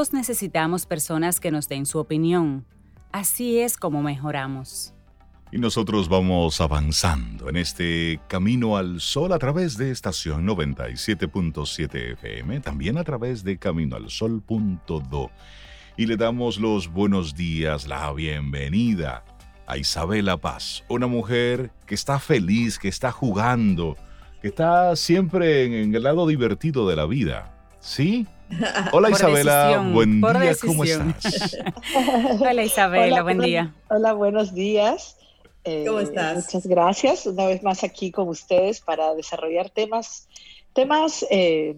[0.00, 2.64] Necesitamos personas que nos den su opinión.
[3.12, 4.94] Así es como mejoramos.
[5.52, 12.60] Y nosotros vamos avanzando en este camino al sol a través de estación 97.7 FM,
[12.60, 15.30] también a través de caminoalsol.do.
[15.98, 19.22] Y le damos los buenos días, la bienvenida
[19.66, 23.98] a Isabela Paz, una mujer que está feliz, que está jugando,
[24.40, 27.54] que está siempre en, el lado divertido de la vida.
[27.80, 28.26] ¿Sí?
[28.92, 31.56] Hola Isabela, buen día, ¿cómo estás?
[32.40, 33.74] Hola Isabela, buen día.
[33.88, 35.16] Hola, buenos días.
[35.64, 36.46] Eh, ¿Cómo estás?
[36.46, 37.26] Muchas gracias.
[37.26, 40.28] Una vez más aquí con ustedes para desarrollar temas,
[40.72, 41.76] temas, eh,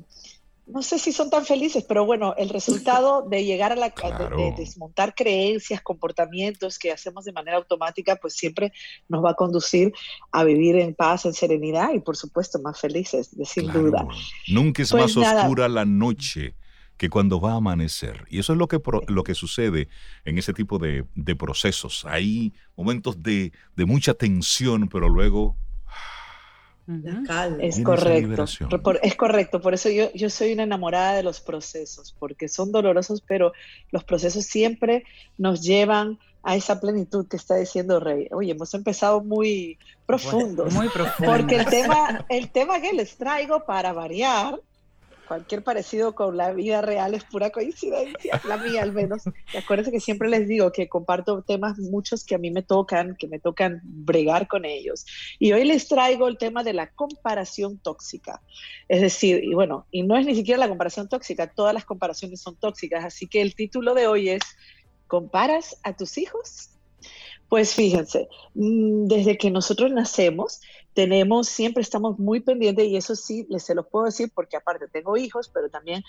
[0.66, 4.54] no sé si son tan felices, pero bueno, el resultado de llegar a la, de,
[4.56, 8.72] desmontar creencias, comportamientos que hacemos de manera automática, pues siempre
[9.08, 9.92] nos va a conducir
[10.30, 14.06] a vivir en paz, en serenidad y por supuesto más felices, de sin duda.
[14.48, 16.54] Nunca es pues más oscura la noche
[17.02, 18.24] que cuando va a amanecer.
[18.30, 19.88] Y eso es lo que, lo que sucede
[20.24, 21.04] en ese tipo de,
[21.36, 22.04] procesos.
[22.04, 25.56] Hay momentos de, mucha tensión, pero luego...
[27.58, 28.44] Es correcto.
[29.02, 29.60] es correcto.
[29.60, 33.52] Por eso yo, yo soy una enamorada de los procesos, porque son dolorosos, pero
[33.90, 35.02] los procesos siempre
[35.36, 38.28] nos llevan a esa plenitud que está diciendo Rey.
[38.30, 40.72] Oye, hemos empezado muy profundos.
[40.72, 41.32] muy profundo.
[41.32, 44.60] Porque el tema, el tema que les traigo para variar
[45.32, 49.22] cualquier parecido con la vida real es pura coincidencia, la mía al menos.
[49.54, 53.16] Y acuérdense que siempre les digo que comparto temas muchos que a mí me tocan,
[53.18, 55.06] que me tocan bregar con ellos.
[55.38, 58.42] Y hoy les traigo el tema de la comparación tóxica.
[58.88, 62.42] Es decir, y bueno, y no es ni siquiera la comparación tóxica, todas las comparaciones
[62.42, 64.42] son tóxicas, así que el título de hoy es
[65.06, 66.72] ¿Comparas a tus hijos?
[67.48, 70.60] Pues fíjense, mm, desde que nosotros nacemos,
[70.94, 74.88] tenemos, siempre estamos muy pendientes y eso sí, les se los puedo decir porque aparte
[74.88, 76.04] tengo hijos, pero también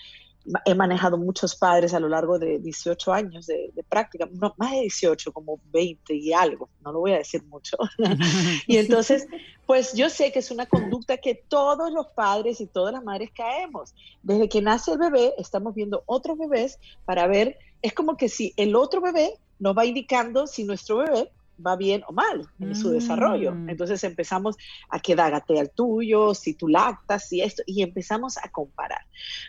[0.66, 4.80] he manejado muchos padres a lo largo de 18 años de, práctica, no, más de
[4.82, 7.78] 18, como 20 y algo, no lo voy a decir mucho.
[8.66, 9.26] y entonces,
[9.66, 13.30] pues yo sé que es una conducta que todos los padres y todas las madres
[13.34, 13.94] caemos.
[14.22, 18.52] Desde que nace el bebé, estamos viendo otros bebés para ver, es como que si
[18.56, 21.30] el otro bebé nos va indicando si nuestro bebé
[21.64, 23.52] va bien o mal en su desarrollo.
[23.52, 23.70] Mm.
[23.70, 24.56] Entonces empezamos
[24.88, 29.02] a que dágate al tuyo, si tú lactas, si esto, y empezamos a comparar.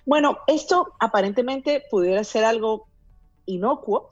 [0.05, 2.87] Bueno, esto aparentemente pudiera ser algo
[3.45, 4.09] inocuo,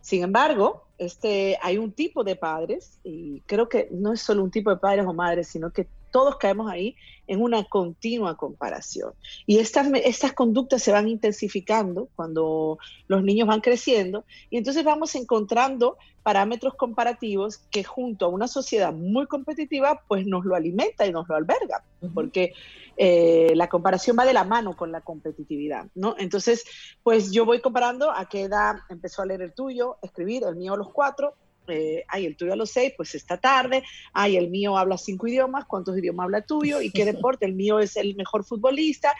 [0.00, 4.52] sin embargo, este, hay un tipo de padres, y creo que no es solo un
[4.52, 6.96] tipo de padres o madres, sino que todos caemos ahí
[7.26, 9.12] en una continua comparación.
[9.44, 15.14] Y estas, estas conductas se van intensificando cuando los niños van creciendo y entonces vamos
[15.14, 21.12] encontrando parámetros comparativos que junto a una sociedad muy competitiva pues nos lo alimenta y
[21.12, 21.84] nos lo alberga,
[22.14, 22.54] porque
[22.96, 26.14] eh, la comparación va de la mano con la competitividad, ¿no?
[26.18, 26.64] Entonces,
[27.02, 30.72] pues yo voy comparando a qué edad empezó a leer el tuyo, escribir, el mío
[30.72, 31.34] a los cuatro,
[31.68, 33.82] eh, ay, el tuyo a los seis, pues esta tarde,
[34.12, 36.80] ay, el mío habla cinco idiomas, ¿cuántos idiomas habla tuyo?
[36.80, 37.46] ¿Y qué deporte?
[37.46, 39.14] El mío es el mejor futbolista.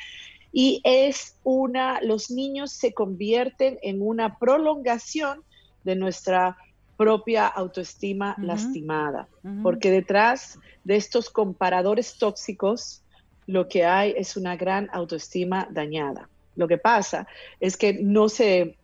[0.53, 5.43] Y es una, los niños se convierten en una prolongación
[5.85, 6.57] de nuestra
[6.97, 9.29] propia autoestima lastimada,
[9.63, 13.03] porque detrás de estos comparadores tóxicos,
[13.47, 16.29] lo que hay es una gran autoestima dañada.
[16.57, 17.27] Lo que pasa
[17.61, 18.77] es que no se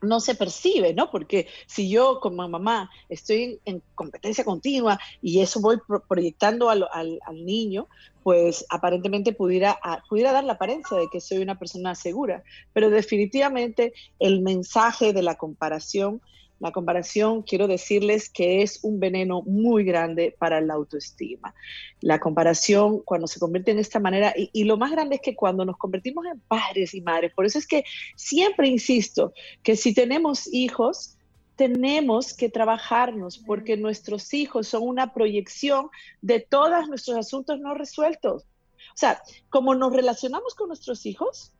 [0.00, 1.10] no se percibe, ¿no?
[1.10, 5.78] Porque si yo como mamá estoy en, competencia continua y eso voy
[6.08, 7.88] proyectando al, niño,
[8.22, 12.42] pues aparentemente pudiera, pudiera dar la apariencia de que soy una persona segura,
[12.72, 16.20] pero definitivamente el mensaje de la comparación
[16.60, 21.54] la comparación, quiero decirles que es un veneno muy grande para la autoestima.
[22.00, 25.64] La comparación, cuando se convierte en esta manera, y, lo más grande es que cuando
[25.64, 27.84] nos convertimos en padres y madres, por eso es que
[28.16, 29.32] siempre insisto
[29.62, 31.16] que si tenemos hijos,
[31.54, 35.90] tenemos que trabajarnos porque nuestros hijos son una proyección
[36.22, 38.44] de todos nuestros asuntos no resueltos.
[38.44, 41.52] O sea, como nos relacionamos con nuestros hijos,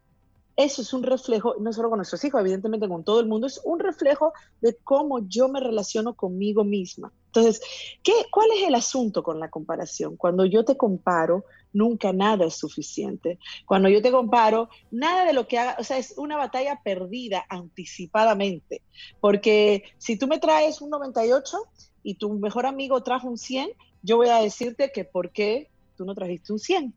[0.58, 3.60] eso es un reflejo, no solo con nuestros hijos, evidentemente con todo el mundo, es
[3.62, 7.12] un reflejo de cómo yo me relaciono conmigo misma.
[7.26, 7.60] Entonces,
[8.02, 10.16] ¿qué, ¿cuál es el asunto con la comparación?
[10.16, 13.38] Cuando yo te comparo, nunca nada es suficiente.
[13.66, 17.44] Cuando yo te comparo, nada de lo que haga, o sea, es una batalla perdida
[17.48, 18.82] anticipadamente,
[19.20, 21.56] porque si tú me traes un 98
[22.02, 23.70] y tu mejor amigo trajo un 100,
[24.02, 26.94] yo voy a decirte que por qué tú no trajiste un 100.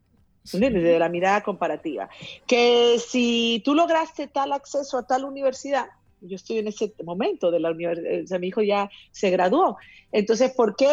[0.51, 2.09] De la mirada comparativa.
[2.47, 5.87] Que si tú lograste tal acceso a tal universidad,
[6.21, 9.77] yo estoy en ese momento de la universidad, sea, mi hijo ya se graduó.
[10.11, 10.89] Entonces, ¿por qué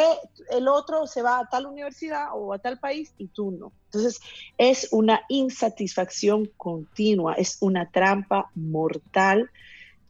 [0.51, 3.73] el otro se va a tal universidad o a tal país y tú no?
[3.87, 4.21] Entonces,
[4.57, 9.51] es una insatisfacción continua, es una trampa mortal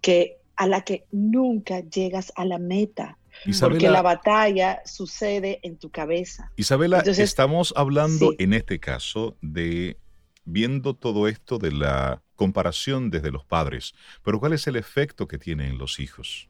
[0.00, 3.17] que a la que nunca llegas a la meta.
[3.60, 6.50] Porque la batalla sucede en tu cabeza.
[6.56, 9.98] Isabela, estamos hablando en este caso de
[10.44, 15.38] viendo todo esto de la comparación desde los padres, pero ¿cuál es el efecto que
[15.38, 16.48] tiene en los hijos?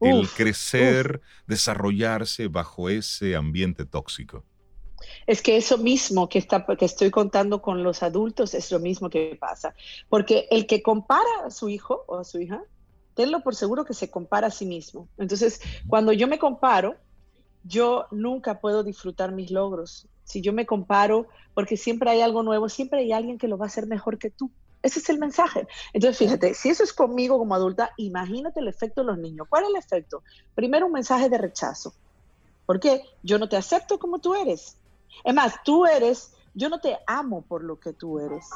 [0.00, 4.44] el crecer, desarrollarse bajo ese ambiente tóxico.
[5.26, 9.10] Es que eso mismo que, está, que estoy contando con los adultos es lo mismo
[9.10, 9.74] que pasa.
[10.08, 12.62] Porque el que compara a su hijo o a su hija,
[13.16, 15.08] tenlo por seguro que se compara a sí mismo.
[15.16, 16.96] Entonces, cuando yo me comparo,
[17.64, 20.06] yo nunca puedo disfrutar mis logros.
[20.22, 23.64] Si yo me comparo, porque siempre hay algo nuevo, siempre hay alguien que lo va
[23.64, 24.50] a hacer mejor que tú.
[24.82, 25.66] Ese es el mensaje.
[25.94, 29.46] Entonces, fíjate, si eso es conmigo como adulta, imagínate el efecto de los niños.
[29.48, 30.22] ¿Cuál es el efecto?
[30.54, 31.94] Primero, un mensaje de rechazo.
[32.66, 33.02] ¿Por qué?
[33.22, 34.76] Yo no te acepto como tú eres.
[35.24, 38.46] Es más, tú eres, yo no te amo por lo que tú eres.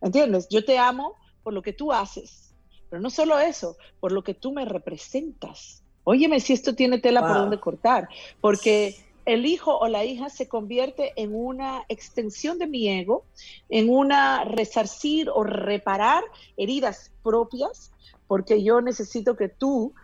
[0.00, 0.48] ¿Entiendes?
[0.48, 2.53] Yo te amo por lo que tú haces.
[2.90, 5.82] Pero no solo eso, por lo que tú me representas.
[6.04, 8.08] Óyeme si esto tiene tela por donde cortar.
[8.40, 13.24] Porque el hijo o la hija se convierte en una extensión de mi ego,
[13.68, 16.22] en una resarcir o reparar
[16.56, 17.92] heridas propias,
[18.26, 19.94] porque yo necesito que tú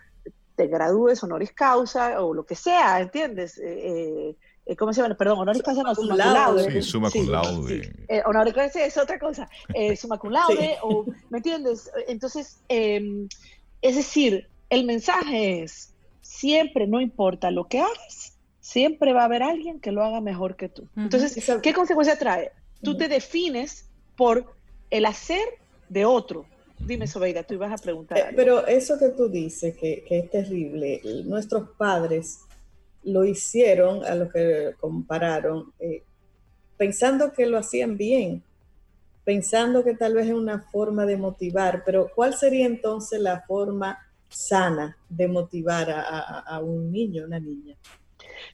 [0.56, 3.58] te gradúes honoris causa o lo que sea, ¿entiendes?
[3.58, 4.36] Eh, eh,
[4.76, 5.14] ¿Cómo se llama?
[5.14, 6.70] Perdón, honoris causa no, summa cum laude.
[6.72, 7.92] Sí, summa cum laude.
[8.08, 9.48] Eh, honoris causa es otra cosa,
[9.96, 11.90] summa cum laude, o, ¿me entiendes?
[12.06, 13.28] Entonces, em,
[13.82, 19.42] es decir, el mensaje es, siempre, no importa lo que hagas, siempre va a haber
[19.42, 20.88] alguien que lo haga mejor que tú.
[20.96, 22.52] Entonces, ¿qué consecuencia trae?
[22.82, 24.54] Tú te defines por
[24.90, 25.42] el hacer
[25.88, 26.46] de otro.
[26.78, 28.16] Dime, Sobeida, tú ibas a preguntar.
[28.18, 32.40] Eh, pero eso que tú dices, que, es terrible, nuestros padres
[33.02, 36.02] lo hicieron a lo que compararon, eh,
[36.76, 38.42] pensando que lo hacían bien,
[39.24, 43.98] pensando que tal vez es una forma de motivar, pero ¿cuál sería entonces la forma
[44.28, 47.76] sana de motivar a, a un niño, una niña?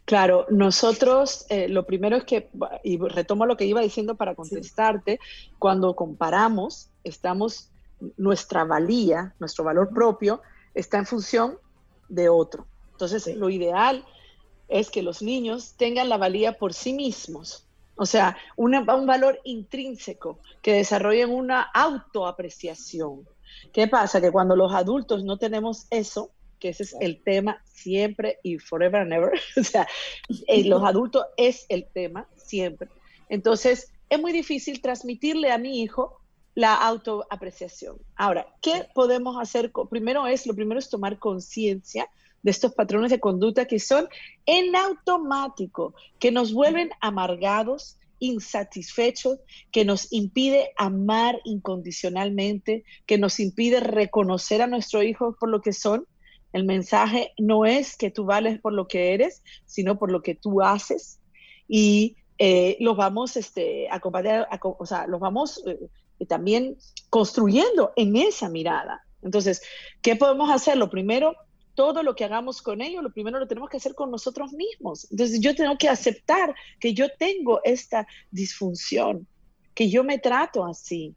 [0.04, 2.48] Claro, nosotros eh, lo primero es que,
[2.84, 5.18] y retomo lo que iba diciendo para contestarte,
[5.58, 7.70] cuando comparamos, estamos,
[8.16, 10.42] nuestra valía, nuestro valor propio,
[10.74, 11.58] está en función
[12.08, 12.66] de otro.
[12.92, 14.04] Entonces, lo ideal
[14.68, 17.66] es que los niños tengan la valía por sí mismos,
[17.96, 23.26] o sea, un valor intrínseco, que desarrollen una autoapreciación.
[23.72, 24.20] ¿Qué pasa?
[24.20, 29.02] Que cuando los adultos no tenemos eso, que ese es el tema siempre y forever
[29.02, 29.32] and ever.
[29.56, 29.88] o sea,
[30.46, 32.88] eh, los adultos es el tema siempre.
[33.30, 36.20] Entonces, es muy difícil transmitirle a mi hijo
[36.54, 37.98] la autoapreciación.
[38.14, 39.72] Ahora, ¿qué podemos hacer?
[39.90, 42.08] Primero es, lo primero es tomar conciencia
[42.46, 44.08] de estos patrones de conducta que son
[44.46, 49.40] en automático, que nos vuelven amargados, insatisfechos,
[49.72, 55.72] que nos impide amar incondicionalmente, que nos impide reconocer a nuestro hijo por lo que
[55.72, 56.06] son
[56.52, 60.36] el mensaje no es que tú vales por lo que eres, sino por lo que
[60.36, 61.18] tú haces.
[61.66, 66.78] Y eh, los vamos este, a acompañar, o sea, los vamos eh, también
[67.10, 69.04] construyendo en esa mirada.
[69.22, 69.60] Entonces,
[70.00, 70.76] ¿qué podemos hacer?
[70.76, 71.34] Lo primero,
[71.76, 75.06] todo lo que hagamos con ellos, lo primero lo tenemos que hacer con nosotros mismos.
[75.12, 79.28] Entonces, yo tengo que aceptar que yo tengo esta disfunción,
[79.74, 81.14] que yo me trato así,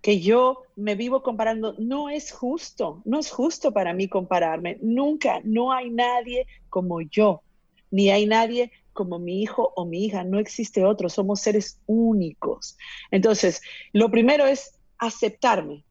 [0.00, 4.78] que yo me vivo comparando, no es justo, no es justo para mí compararme.
[4.80, 7.42] Nunca, no hay nadie como yo,
[7.90, 12.78] ni hay nadie como mi hijo o mi hija, no existe otro, somos seres únicos.
[13.10, 13.60] Entonces,
[13.92, 15.84] lo primero es aceptarme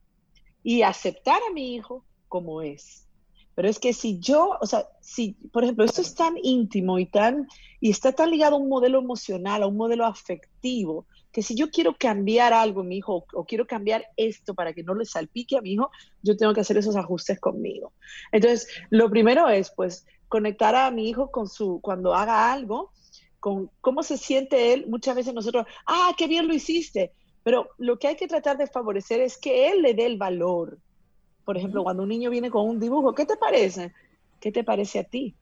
[0.63, 3.04] y aceptar a mi hijo como es.
[3.55, 7.05] Pero es que si yo, o sea, si, por ejemplo, esto es tan íntimo y
[7.05, 7.47] tan,
[7.79, 11.69] y está tan ligado a un modelo emocional, a un modelo afectivo, que si yo
[11.69, 15.57] quiero cambiar algo en mi hijo o, quiero cambiar esto para que no le salpique
[15.57, 15.89] a mi hijo,
[16.21, 17.93] yo tengo que hacer esos ajustes conmigo.
[18.31, 22.91] Entonces, lo primero es, pues, conectar a mi hijo con su, cuando haga algo,
[23.39, 24.85] con cómo se siente él.
[24.87, 28.67] Muchas veces nosotros, ah, qué bien lo hiciste, pero lo que hay que tratar de
[28.67, 30.79] favorecer es que él le dé el valor.
[31.45, 33.93] Por ejemplo, cuando un niño viene con un dibujo, ¿qué te parece?
[34.39, 35.35] ¿Qué te parece a ti?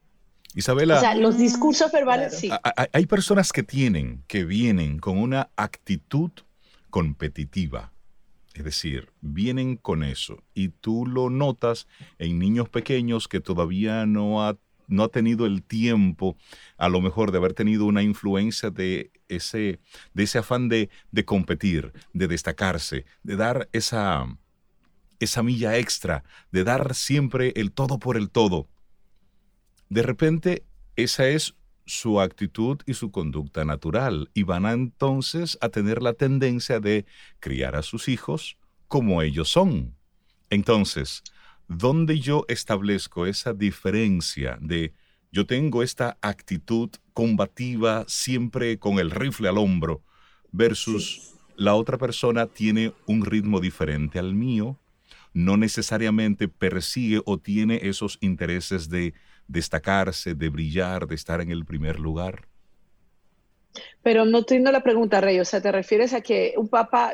[0.53, 0.97] Isabela.
[0.97, 2.51] O sea, los discursos verbales sí.
[2.91, 6.31] Hay personas que tienen, que vienen con una actitud
[6.89, 7.91] competitiva.
[8.53, 11.87] Es decir, vienen con eso y tú lo notas
[12.19, 14.57] en niños pequeños que todavía no ha,
[14.87, 16.37] no ha tenido el tiempo,
[16.77, 19.79] a lo mejor de haber tenido una influencia de ese,
[20.13, 24.27] de ese afán de, de competir, de destacarse, de dar esa,
[25.19, 28.67] esa milla extra, de dar siempre el todo por el todo.
[29.89, 30.63] De repente,
[30.95, 31.55] esa es
[31.85, 37.05] su actitud y su conducta natural y van a entonces a tener la tendencia de
[37.39, 39.95] criar a sus hijos como ellos son.
[40.49, 41.23] Entonces,
[41.67, 44.93] ¿dónde yo establezco esa diferencia de
[45.31, 50.03] yo tengo esta actitud combativa siempre con el rifle al hombro
[50.51, 54.79] versus la otra persona tiene un ritmo diferente al mío,
[55.33, 59.13] no necesariamente persigue o tiene esos intereses de
[59.47, 62.47] destacarse, de brillar, de estar en el primer lugar.
[64.03, 65.39] Pero no entiendo la pregunta, Rey.
[65.39, 67.13] O sea, ¿te refieres a que un papá...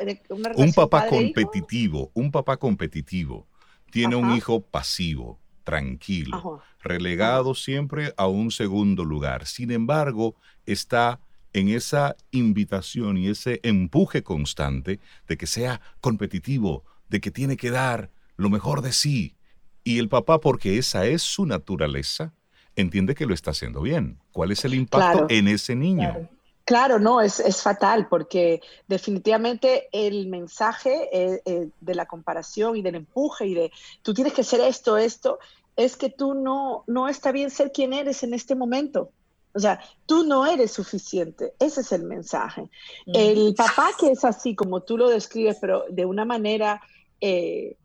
[0.56, 3.46] un papá competitivo, un papá competitivo
[3.90, 9.46] tiene un hijo pasivo, tranquilo, relegado siempre a un segundo lugar.
[9.46, 11.20] Sin embargo, está
[11.52, 17.70] en esa invitación y ese empuje constante de que sea competitivo, de que tiene que
[17.70, 19.36] dar lo mejor de sí,
[19.84, 22.32] y el papá, porque esa es su naturaleza,
[22.76, 24.18] entiende que lo está haciendo bien.
[24.32, 26.28] ¿Cuál es el impacto en ese niño?
[26.64, 27.00] Claro.
[27.00, 33.46] no, es, fatal porque definitivamente el mensaje eh, eh, de la comparación y del empuje
[33.46, 35.40] y de tú tienes que ser esto, esto,
[35.74, 39.10] es que tú no, no está bien ser quien eres en este momento.
[39.52, 41.54] O sea, tú no eres suficiente.
[41.58, 42.68] Ese es el mensaje.
[43.06, 46.80] El papá que es así, como tú lo describes, pero de una manera
[47.20, 47.76] eh,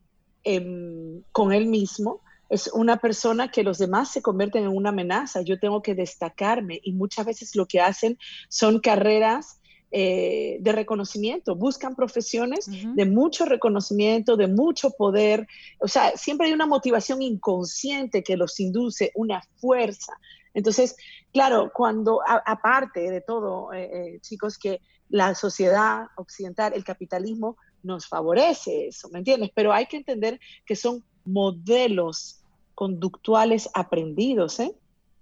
[1.32, 5.42] con él mismo, es una persona que los demás se convierten en una amenaza.
[5.42, 8.18] Yo tengo que destacarme y muchas veces lo que hacen
[8.50, 9.60] son carreras
[9.92, 15.48] eh, de reconocimiento, buscan profesiones de mucho reconocimiento, de mucho poder.
[15.80, 20.14] O sea, siempre hay una motivación inconsciente que los induce, una fuerza.
[20.54, 20.96] Entonces,
[21.32, 28.08] claro, cuando aparte de todo, eh, eh, chicos, que la sociedad occidental, el capitalismo, nos
[28.08, 29.52] favorece eso, ¿me entiendes?
[29.54, 32.42] Pero hay que entender que son modelos
[32.74, 34.76] conductuales aprendidos, ¿eh?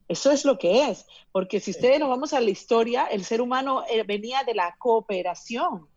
[0.08, 3.41] Eso es lo que es, porque si ustedes nos vamos a la historia, el ser
[3.41, 5.88] humano eh, venía de la cooperación.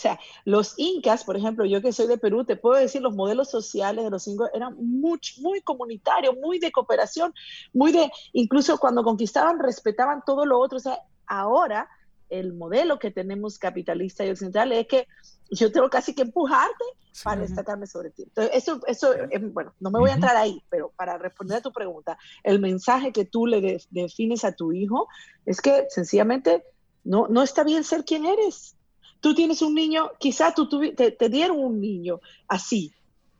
[0.00, 3.14] O sea, los incas, por ejemplo, yo que soy de Perú, te puedo decir, los
[3.14, 7.34] modelos sociales de los incas eran muy, muy comunitarios, muy de cooperación,
[7.74, 10.78] muy de, incluso cuando conquistaban, respetaban todo lo otro.
[10.78, 11.88] O sea, ahora
[12.30, 15.06] el modelo que tenemos capitalista y occidental es que
[15.50, 16.84] yo tengo casi que empujarte
[17.24, 18.22] para destacarme sobre ti.
[18.22, 19.14] Entonces, eso, eso
[19.52, 23.12] bueno, no me voy a entrar ahí, pero para responder a tu pregunta, el mensaje
[23.12, 25.08] que tú le defines a tu hijo
[25.44, 26.64] es que sencillamente
[27.04, 28.76] no, no está bien ser quien eres.
[29.20, 32.94] Tú tienes un niño, quizá tú, te, te, dieron un niño así,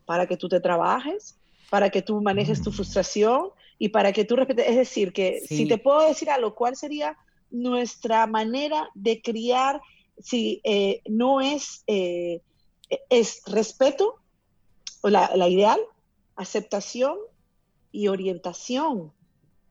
[0.04, 1.38] para que tú te trabajes,
[1.70, 2.72] para que tú manejes tu mm.
[2.72, 4.66] frustración y para que tú respetes.
[4.68, 7.16] Es decir, que si te puedo decir a lo cual sería
[7.50, 9.80] nuestra manera de criar
[10.22, 12.42] si eh, no es, eh,
[13.08, 14.16] es respeto,
[15.02, 15.80] o la, ideal,
[16.36, 17.16] aceptación
[17.90, 19.12] y orientación.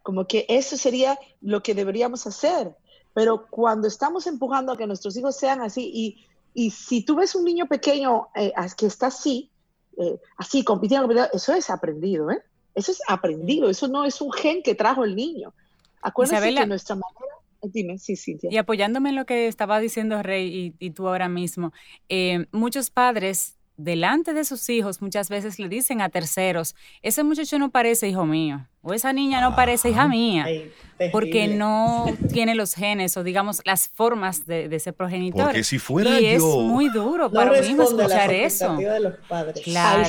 [0.02, 2.76] Como que eso sería lo que deberíamos hacer.
[3.14, 7.36] Pero cuando estamos empujando a que nuestros hijos sean así, y, y si tú ves
[7.36, 9.52] un niño pequeño eh, que está así,
[10.38, 12.42] así, compitiendo, eso es aprendido, ¿eh?
[12.74, 15.54] Eso es aprendido, eso no es un gen que trajo el niño.
[16.02, 20.90] Acuérdense que nuestra manera Dime, sí, Y apoyándome en lo que estaba diciendo Rey y,
[20.92, 21.74] tú ahora mismo,
[22.08, 27.58] eh, muchos padres delante de sus hijos muchas veces le dicen a terceros, ese muchacho
[27.58, 30.46] no parece hijo mío, o esa niña no parece hija mía,
[31.14, 35.46] porque no tiene los genes o digamos las formas de, ese progenitor.
[35.46, 38.76] Porque si fuera y es muy duro para mí mismo escuchar eso.
[38.76, 39.62] De los padres.
[39.64, 40.00] Claro.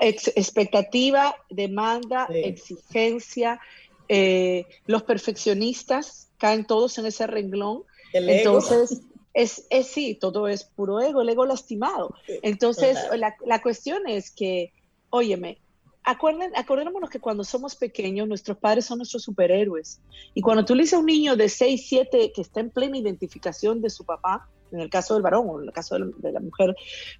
[0.00, 3.60] Ahí está, expectativa, demanda, exigencia,
[4.08, 7.84] eh, los perfeccionistas caen todos en ese renglón.
[8.12, 12.16] Entonces, es, es sí, todo es puro ego, el ego lastimado.
[12.42, 14.72] Entonces, la, la, cuestión es que,
[15.10, 15.60] óyeme,
[16.02, 20.00] acuerden, acordémonos que cuando somos pequeños, nuestros padres son nuestros superhéroes.
[20.34, 22.98] Y cuando tú le dices a un niño de 6, 7 que está en plena
[22.98, 26.40] identificación de su papá, en el caso del varón o en el caso de la,
[26.40, 26.74] mujer,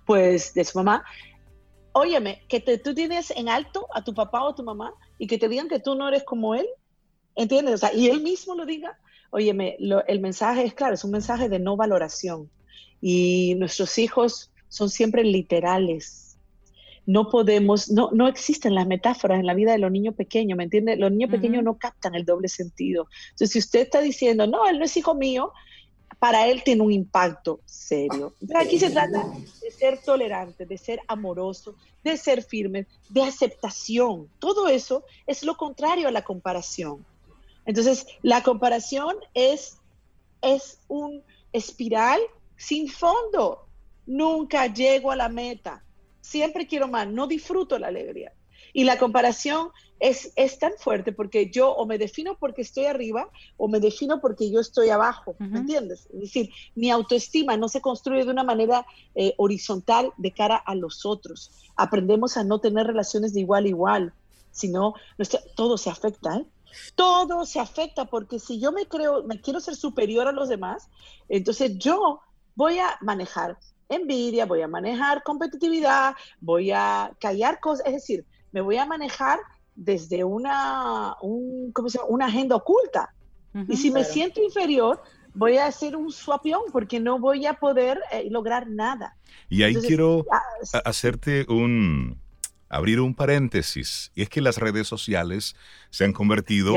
[0.04, 1.04] pues de su mamá,
[1.92, 5.38] óyeme, que tú tienes en alto a tu papá o a tu mamá y que
[5.38, 6.66] te digan que tú no eres como él,
[7.36, 7.74] ¿entiendes?
[7.74, 8.98] O sea, y él mismo lo diga,
[9.34, 12.50] Óyeme, el mensaje es claro, es un mensaje de no valoración.
[13.00, 16.36] Y nuestros hijos son siempre literales.
[17.06, 20.64] no podemos, no, no existen las metáforas en la vida de los niños pequeños, ¿me
[20.64, 20.96] entiende?
[20.96, 23.08] Los niños pequeños no captan el doble sentido.
[23.30, 25.50] Entonces, si usted está diciendo, no, él no es hijo mío,
[26.18, 28.34] para él tiene un impacto serio.
[28.54, 29.24] aquí se trata
[29.62, 31.74] de ser tolerante, de ser amoroso,
[32.04, 34.28] de ser firme, de aceptación.
[34.38, 37.04] Todo eso es lo contrario a la comparación.
[37.66, 39.78] Entonces, la comparación es,
[40.40, 42.20] es un espiral
[42.56, 43.66] sin fondo.
[44.06, 45.84] Nunca llego a la meta.
[46.20, 47.08] Siempre quiero más.
[47.08, 48.32] No disfruto la alegría.
[48.72, 49.68] Y la comparación
[50.00, 54.20] es, es, tan fuerte porque yo o me defino porque estoy arriba o me defino
[54.20, 56.08] porque yo estoy abajo, ¿me entiendes?
[56.12, 60.74] Es decir, mi autoestima no se construye de una manera eh, horizontal de cara a
[60.74, 61.52] los otros.
[61.76, 64.14] Aprendemos a no tener relaciones de igual a igual,
[64.50, 64.94] sino
[65.54, 66.46] todo se afecta, ¿eh?
[66.94, 70.88] Todo se afecta porque si yo me creo, me quiero ser superior a los demás,
[71.28, 72.20] entonces yo
[72.54, 78.60] voy a manejar envidia, voy a manejar competitividad, voy a callar cosas, es decir, me
[78.60, 79.38] voy a manejar
[79.74, 81.72] desde una, un,
[82.08, 83.14] una agenda oculta.
[83.68, 85.02] y si me siento inferior,
[85.34, 89.16] voy a hacer un suapión porque no voy a poder eh, lograr nada.
[89.48, 90.42] Y ahí quiero ah,
[90.84, 92.21] hacerte un,
[92.72, 95.54] abrir un paréntesis, y es que las redes sociales
[95.90, 96.74] se han convertido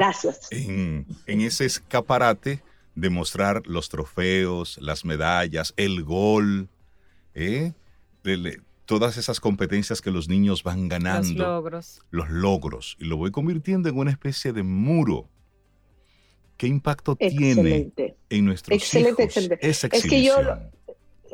[0.51, 2.61] en, en, ese escaparate
[2.95, 6.67] de mostrar los trofeos, las medallas, el gol,
[7.33, 7.71] ¿eh?
[8.85, 11.29] todas esas competencias que los niños van ganando.
[11.29, 12.01] Los logros.
[12.11, 12.97] Los logros.
[12.99, 15.29] Y lo voy convirtiendo en una especie de muro.
[16.57, 17.91] ¿Qué impacto tiene
[18.29, 19.69] en nuestros excelente, hijos excelente.
[19.69, 20.35] esa Es que yo,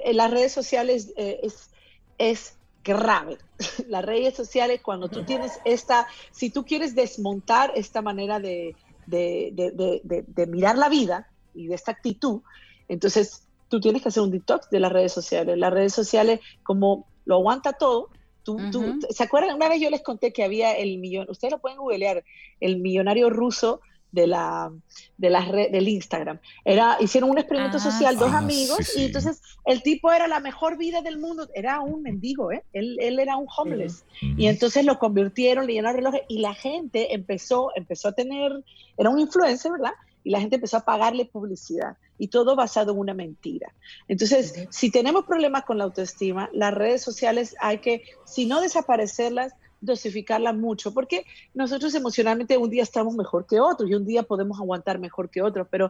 [0.04, 1.72] en las redes sociales eh, es,
[2.20, 3.38] es grave.
[3.88, 8.76] Las redes sociales, cuando tú tienes esta, si tú quieres desmontar esta manera de,
[9.08, 12.42] de, mirar la vida y de esta actitud,
[12.88, 15.58] entonces tú tienes que hacer un detox de las redes sociales.
[15.58, 18.10] Las redes sociales, como lo aguanta todo,
[18.44, 18.58] Tú,
[19.12, 19.56] ¿Se acuerdan?
[19.56, 22.24] Una vez yo les conté que había el millón, ustedes lo pueden googlear,
[22.60, 24.72] el millonario ruso de la,
[25.18, 26.40] de la red, del Instagram.
[26.66, 30.78] Era, hicieron un experimento ah, social, dos amigos, y entonces el tipo era la mejor
[30.78, 32.64] vida del mundo, era un mendigo, ¿eh?
[32.74, 34.06] él, él era un homeless.
[34.22, 38.52] Y entonces lo convirtieron, le llenaron relojes, y la gente empezó, empezó a tener,
[38.98, 39.94] era un influencer, ¿verdad?
[40.24, 43.74] Y la gente empezó a pagarle publicidad y todo basado en una mentira.
[44.08, 49.54] Entonces, si tenemos problemas con la autoestima, las redes sociales hay que, si no desaparecerlas,
[49.82, 54.60] dosificarla mucho, porque nosotros emocionalmente un día estamos mejor que otro y un día podemos
[54.60, 55.90] aguantar mejor que otro, pero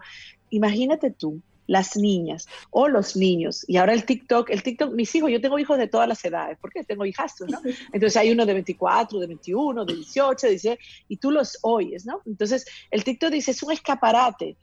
[0.49, 5.31] imagínate tú, las niñas o los niños, y ahora el TikTok, el TikTok, mis hijos,
[5.31, 7.59] yo tengo hijos de todas las edades, porque tengo hijastros, ¿no?
[7.93, 12.21] Entonces hay uno de 24, de 21, de 18, dice, y tú los oyes, ¿no?
[12.25, 14.57] Entonces el TikTok dice, es un escaparate,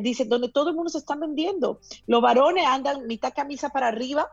[0.00, 1.80] dice, donde todo el mundo se está vendiendo.
[2.06, 4.28] Los varones andan mitad camisa para arriba,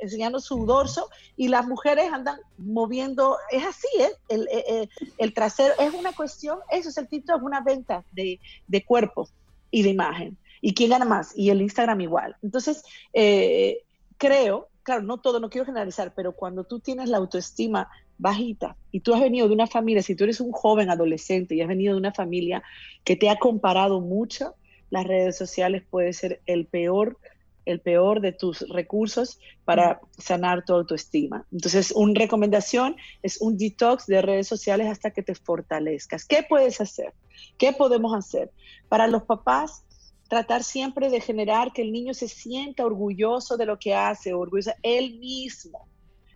[0.00, 4.10] enseñando su dorso y las mujeres andan moviendo, es así, ¿eh?
[4.28, 8.04] el, eh, eh, el, trasero, es una cuestión, eso es el título, es una venta
[8.12, 9.28] de, de, cuerpo
[9.70, 10.36] y de imagen.
[10.60, 11.36] ¿Y quién gana más?
[11.36, 12.36] Y el Instagram igual.
[12.42, 13.82] Entonces, eh,
[14.16, 19.00] creo, claro, no todo, no quiero generalizar, pero cuando tú tienes la autoestima bajita y
[19.00, 21.94] tú has venido de una familia, si tú eres un joven adolescente y has venido
[21.94, 22.62] de una familia
[23.04, 24.54] que te ha comparado mucho,
[24.90, 27.18] las redes sociales puede ser el peor
[27.64, 31.46] el peor de tus recursos para sanar tu autoestima.
[31.52, 36.24] Entonces, una recomendación es un detox de redes sociales hasta que te fortalezcas.
[36.24, 37.12] ¿Qué puedes hacer?
[37.58, 38.50] ¿Qué podemos hacer?
[38.88, 39.84] Para los papás,
[40.28, 44.72] tratar siempre de generar que el niño se sienta orgulloso de lo que hace, orgulloso
[44.82, 45.86] él mismo,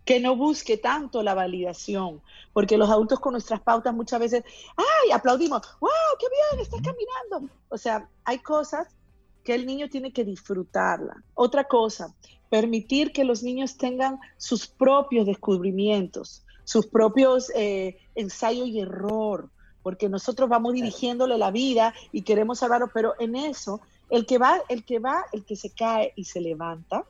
[0.04, 4.44] que no busque tanto la validación, porque los adultos con nuestras pautas muchas veces,
[4.76, 7.54] ay, aplaudimos, wow, qué bien, estás caminando.
[7.68, 8.88] O sea, hay cosas
[9.48, 11.24] que el niño tiene que disfrutarla.
[11.32, 12.14] Otra cosa,
[12.50, 19.48] permitir que los niños tengan sus propios descubrimientos, sus propios eh, ensayo y error,
[19.82, 23.80] porque nosotros vamos dirigiéndole la vida y queremos salvarlo, pero en eso,
[24.10, 27.06] el que va, el que va, el que se cae y se levanta,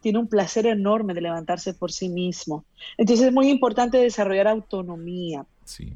[0.00, 2.64] tiene un placer enorme de levantarse por sí mismo.
[2.98, 5.44] Entonces es muy importante desarrollar autonomía.
[5.64, 5.92] Sí.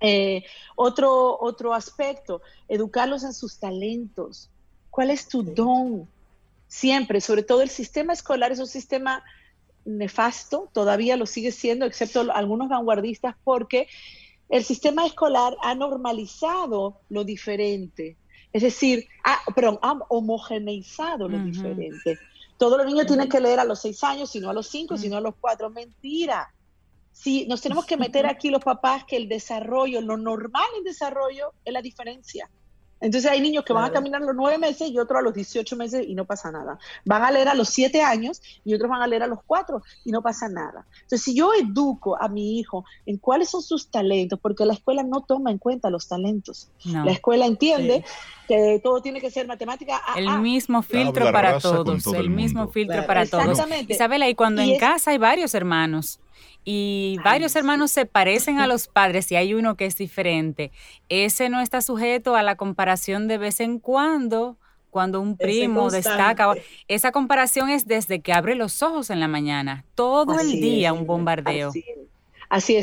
[0.00, 0.42] Eh,
[0.74, 4.50] otro, otro aspecto, educarlos en sus talentos.
[4.96, 6.08] ¿Cuál es tu don?
[6.68, 9.22] Siempre, sobre todo el sistema escolar es un sistema
[9.84, 13.88] nefasto, todavía lo sigue siendo, excepto algunos vanguardistas, porque
[14.48, 18.16] el sistema escolar ha normalizado lo diferente.
[18.54, 22.18] Es decir, ha, perdón, ha homogeneizado lo diferente.
[22.56, 25.18] Todos los niños tienen que leer a los seis años, sino a los cinco, sino
[25.18, 25.68] a los cuatro.
[25.68, 26.54] Mentira.
[27.12, 31.52] Si nos tenemos que meter aquí los papás que el desarrollo, lo normal en desarrollo
[31.66, 32.48] es la diferencia.
[33.00, 35.34] Entonces hay niños que van a caminar a los nueve meses y otros a los
[35.34, 36.78] 18 meses y no pasa nada.
[37.04, 39.82] Van a leer a los siete años y otros van a leer a los cuatro
[40.04, 40.86] y no pasa nada.
[41.02, 45.02] Entonces si yo educo a mi hijo en cuáles son sus talentos, porque la escuela
[45.02, 46.68] no toma en cuenta los talentos.
[46.84, 48.04] La escuela entiende
[48.48, 50.00] que todo tiene que ser matemática.
[50.16, 53.58] el mismo filtro para todos, el, mismo filtro para todos.
[53.88, 56.18] Isabela, y cuando en casa hay varios hermanos
[56.64, 60.72] y varios hermanos se parecen a los padres y hay uno que es diferente,
[61.08, 64.56] ese no está sujeto a la comparación de vez en cuando,
[64.90, 66.54] cuando un primo destaca.
[66.88, 71.06] Esa comparación es desde que abre los ojos en la mañana, todo el día un
[71.06, 71.68] bombardeo.
[71.68, 72.05] Así es,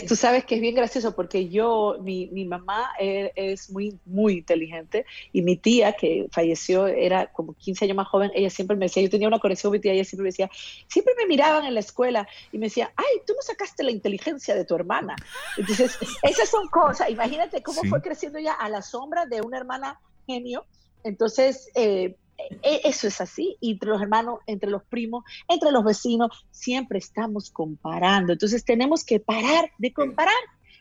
[0.08, 4.34] tú sabes que es bien gracioso porque yo, mi, mi mamá e, es, muy, muy
[4.40, 8.86] inteligente y mi tía, que falleció, era como 15 años más joven, ella siempre me
[8.86, 10.50] decía, yo tenía una conexión con mi tía, ella siempre me decía,
[10.88, 14.56] siempre me miraban en la escuela y me decía, ay, tú no sacaste la inteligencia
[14.56, 15.16] de tu hermana.
[15.58, 20.00] Entonces, esas son cosas, imagínate cómo fue creciendo ya a la sombra de una hermana
[20.26, 20.66] genio.
[21.04, 22.16] Entonces, eh,
[22.62, 28.34] eso es así, entre los hermanos, entre los primos, entre los vecinos, siempre estamos comparando.
[28.34, 30.34] Entonces tenemos que parar de comparar.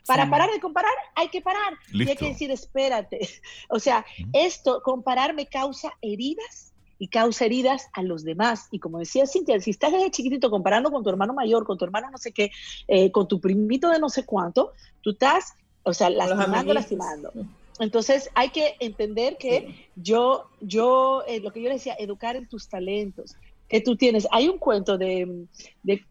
[0.05, 1.73] Para parar de comparar hay que parar.
[1.91, 3.19] Y hay que decir, espérate.
[3.69, 8.67] O sea, esto, comparar me causa heridas y causa heridas a los demás.
[8.71, 11.85] Y como decía Cintia, si estás desde chiquitito comparando con tu hermano mayor, con tu
[11.85, 12.51] hermano no sé qué,
[12.87, 17.33] eh, con tu primito de no sé cuánto, tú estás, o sea, lastimando, lastimando.
[17.79, 22.67] Entonces hay que entender que yo, yo, eh, lo que yo decía, educar en tus
[22.67, 23.35] talentos
[23.67, 24.27] que tú tienes.
[24.31, 25.47] Hay un cuento de,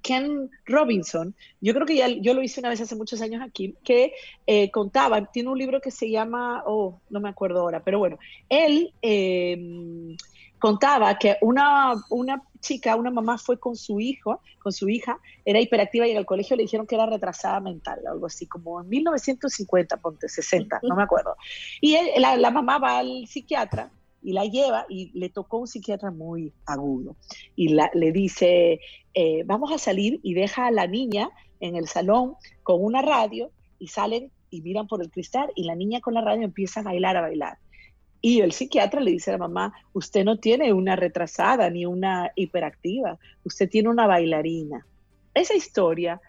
[0.03, 3.77] Ken Robinson, yo creo que ya yo lo hice una vez hace muchos años aquí,
[3.85, 4.15] que
[4.47, 8.19] eh, contaba, tiene un libro que se llama, oh, no me acuerdo ahora, pero bueno,
[8.49, 10.17] él eh,
[10.63, 15.61] contaba que una, una chica, una mamá fue con su hijo, con su hija, era
[15.61, 18.89] hiperactiva y en el colegio le dijeron que era retrasada mental, algo así, como en
[18.89, 21.35] 1950, ponte, 60, no me acuerdo.
[21.81, 23.91] Y la, mamá va al psiquiatra
[24.23, 27.17] y la lleva y le tocó un psiquiatra muy agudo
[27.57, 28.79] y le dice,
[29.15, 33.51] eh, vamos a salir y deja a la niña en el salón con una radio
[33.81, 36.83] y salen y miran por el cristal y la niña con la radio empieza a
[36.85, 37.59] bailar, a bailar.
[38.25, 42.31] Y el psiquiatra le dice a la mamá, usted no tiene una retrasada ni una
[42.37, 44.87] hiperactiva, usted tiene una bailarina.
[45.35, 46.21] Esa historia,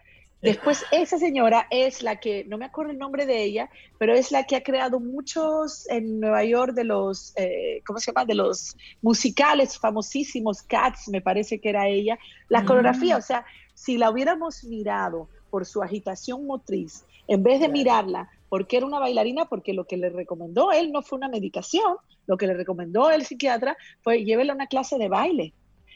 [0.42, 4.32] después esa señora es la que, no me acuerdo el nombre de ella, pero es
[4.32, 8.24] la que ha creado muchos en Nueva York de los, eh, ¿cómo se llama?
[8.24, 12.18] De los musicales famosísimos, Cats, me parece que era ella.
[12.48, 12.66] La mm.
[12.66, 18.28] coreografía, o sea, si la hubiéramos mirado por su agitación motriz, en vez de mirarla
[18.54, 21.96] porque era una bailarina, porque lo que le recomendó él no fue una medicación,
[22.28, 25.52] lo que le recomendó el psiquiatra fue llévele una clase de baile.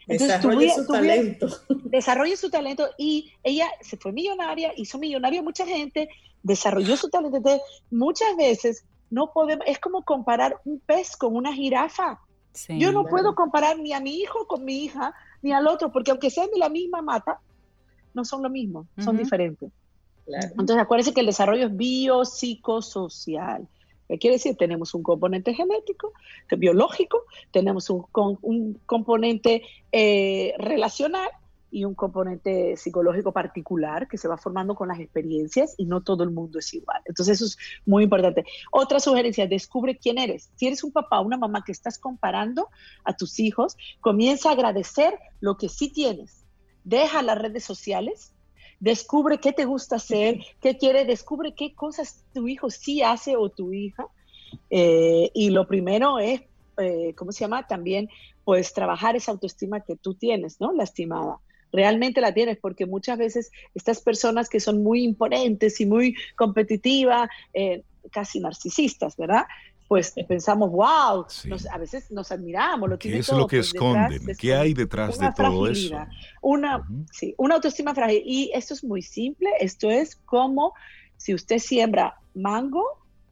[0.09, 1.47] desarrolle su talento.
[1.85, 6.09] Desarrolle su talento y ella se fue millonaria, hizo millonaria a mucha gente,
[6.43, 7.37] desarrolló su talento.
[7.37, 12.19] Entonces, muchas veces no podemos, es como comparar un pez con una jirafa.
[12.71, 16.11] Yo no puedo comparar ni a mi hijo con mi hija, ni al otro, porque
[16.11, 17.39] aunque sean de la misma mata,
[18.15, 19.71] no son lo mismo, son diferentes.
[20.29, 23.69] Entonces, acuérdense que el desarrollo es biopsicosocial.
[24.09, 24.57] ¿Qué quiere decir?
[24.57, 26.15] Tenemos un componente genético,
[26.57, 28.07] biológico, tenemos un,
[28.41, 29.63] un componente
[29.93, 31.29] eh, relacional
[31.71, 36.25] y un componente psicológico particular que se va formando con las experiencias y no todo
[36.25, 37.03] el mundo es igual.
[37.05, 38.45] Entonces eso es muy importante.
[38.73, 40.51] Otra sugerencia, descubre quién eres.
[40.57, 42.69] Si eres un papá o una mamá que estás comparando
[43.05, 46.45] a tus hijos, comienza a agradecer lo que sí tienes.
[46.85, 48.33] Deja las redes sociales,
[48.81, 53.49] descubre qué te gusta hacer, qué quiere, descubre qué cosas tu hijo sí hace o
[53.49, 54.07] tu hija.
[54.71, 56.43] Eh, y lo primero es,
[56.79, 57.67] eh, ¿cómo se llama?
[57.67, 58.09] También,
[58.45, 60.73] pues, trabajar esa autoestima que tú tienes, ¿no?
[60.73, 61.39] Lastimada.
[61.71, 67.29] Realmente la tienes porque muchas veces estas personas que son muy imponentes y muy competitivas,
[67.53, 69.45] eh, casi narcisistas, ¿verdad?
[69.89, 71.27] Pues pensamos, wow,
[71.73, 72.91] a veces nos admiramos.
[72.91, 74.37] Lo ¿Qué es lo que pues, esconden?
[74.39, 75.97] ¿Qué hay detrás de todo eso?
[76.43, 78.23] Una, sí, una autoestima frágil.
[78.25, 80.75] Y esto es muy simple, esto es como
[81.17, 82.85] si usted siembra mango,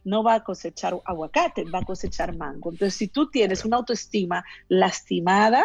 [0.04, 2.70] no va a cosechar aguacate, va a cosechar mango.
[2.70, 5.62] Entonces, si tú tienes una autoestima lastimada,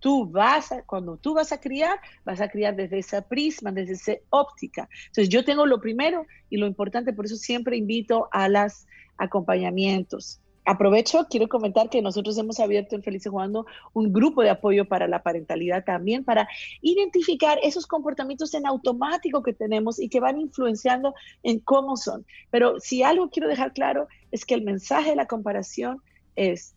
[0.00, 3.94] tú vas a, cuando tú vas a criar, vas a criar desde esa prisma, desde
[3.94, 4.88] esa óptica.
[5.06, 10.40] Entonces, yo tengo lo primero y lo importante, por eso siempre invito a las acompañamientos.
[10.68, 15.08] Aprovecho, quiero comentar que nosotros hemos abierto en Felices Jugando un grupo de apoyo para
[15.08, 16.46] la parentalidad también, para
[16.82, 22.26] identificar esos comportamientos en automático que tenemos y que van influenciando en cómo son.
[22.50, 26.02] Pero si algo quiero dejar claro es que el mensaje de la comparación
[26.36, 26.74] es,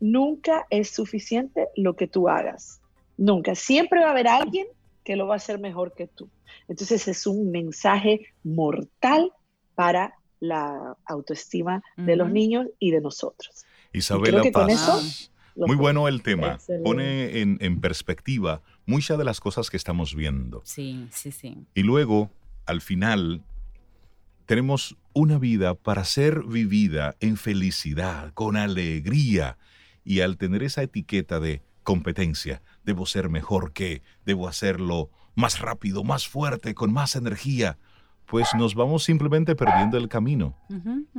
[0.00, 2.80] nunca es suficiente lo que tú hagas.
[3.16, 3.54] Nunca.
[3.54, 4.66] Siempre va a haber alguien
[5.04, 6.28] que lo va a hacer mejor que tú.
[6.68, 9.32] Entonces es un mensaje mortal
[9.74, 13.64] para la autoestima de los niños y de nosotros.
[13.92, 15.30] Isabela que con Paz.
[15.54, 16.54] eso Muy bueno el tema.
[16.54, 16.84] Excelente.
[16.84, 20.62] Pone en, en perspectiva muchas de las cosas que estamos viendo.
[20.64, 21.56] Sí, sí, sí.
[21.74, 22.30] Y luego,
[22.66, 23.42] al final,
[24.44, 29.56] tenemos una vida para ser vivida en felicidad, con alegría.
[30.06, 36.04] Y al tener esa etiqueta de competencia, debo ser mejor que, debo hacerlo más rápido,
[36.04, 37.76] más fuerte, con más energía,
[38.24, 40.56] pues nos vamos simplemente perdiendo el camino.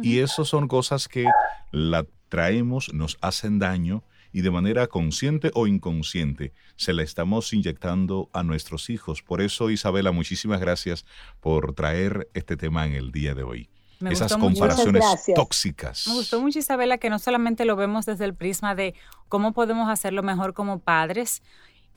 [0.01, 1.25] Y eso son cosas que
[1.71, 8.29] la traemos, nos hacen daño y de manera consciente o inconsciente se la estamos inyectando
[8.31, 9.21] a nuestros hijos.
[9.21, 11.05] Por eso, Isabela, muchísimas gracias
[11.41, 13.69] por traer este tema en el día de hoy.
[13.99, 16.07] Me Esas comparaciones tóxicas.
[16.07, 18.93] Me gustó mucho, Isabela, que no solamente lo vemos desde el prisma de
[19.27, 21.41] cómo podemos hacerlo mejor como padres,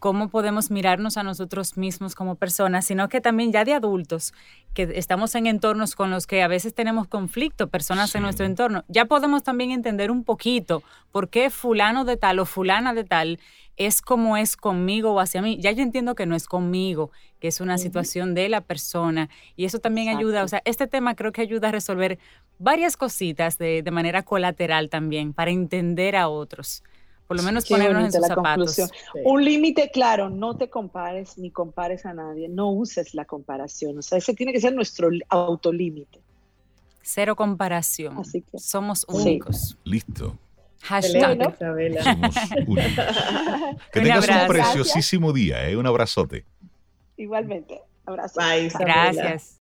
[0.00, 4.34] cómo podemos mirarnos a nosotros mismos como personas, sino que también ya de adultos,
[4.74, 8.18] que estamos en entornos con los que a veces tenemos conflicto, personas Sí.
[8.18, 10.82] en nuestro entorno, ya podemos también entender un poquito
[11.12, 13.38] por qué fulano de tal o fulana de tal
[13.76, 15.56] es como es conmigo o hacia mí.
[15.58, 19.64] Ya yo entiendo que no es conmigo, que es una situación de la persona y
[19.64, 22.18] eso también ayuda, o sea, este tema creo que ayuda a resolver
[22.58, 26.82] varias cositas de, de manera colateral también, para entender a otros.
[27.30, 28.76] Por lo menos Qué ponernos en bonita sus la zapatos.
[28.76, 28.88] conclusión.
[29.12, 29.20] Sí.
[29.24, 34.02] Un límite claro, no te compares ni compares a nadie, no uses la comparación, o
[34.02, 36.18] sea, ese tiene que ser nuestro autolímite.
[37.02, 38.18] Cero comparación.
[38.18, 39.14] Así que- Somos Sí.
[39.16, 39.78] únicos.
[39.84, 40.36] Listo.
[40.82, 41.38] Hashtag.
[42.02, 42.34] Somos
[42.66, 43.76] únicos.
[43.92, 45.76] Que tengas un preciosísimo día, ¿eh?
[45.76, 46.44] un abrazote.
[47.16, 48.40] Igualmente, abrazo.
[48.40, 48.70] Bye.
[48.76, 49.58] Gracias.